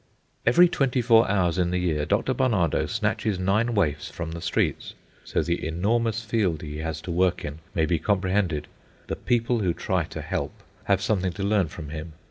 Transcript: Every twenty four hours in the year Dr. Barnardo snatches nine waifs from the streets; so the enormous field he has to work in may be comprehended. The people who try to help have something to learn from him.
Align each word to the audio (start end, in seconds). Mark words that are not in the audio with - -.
Every 0.47 0.67
twenty 0.67 0.99
four 0.99 1.29
hours 1.29 1.59
in 1.59 1.69
the 1.69 1.77
year 1.77 2.07
Dr. 2.07 2.33
Barnardo 2.33 2.87
snatches 2.87 3.37
nine 3.37 3.75
waifs 3.75 4.09
from 4.09 4.31
the 4.31 4.41
streets; 4.41 4.95
so 5.23 5.43
the 5.43 5.63
enormous 5.63 6.23
field 6.23 6.63
he 6.63 6.77
has 6.79 7.01
to 7.01 7.11
work 7.11 7.45
in 7.45 7.59
may 7.75 7.85
be 7.85 7.99
comprehended. 7.99 8.67
The 9.05 9.15
people 9.15 9.59
who 9.59 9.75
try 9.75 10.05
to 10.05 10.21
help 10.21 10.63
have 10.85 11.03
something 11.03 11.33
to 11.33 11.43
learn 11.43 11.67
from 11.67 11.89
him. 11.89 12.13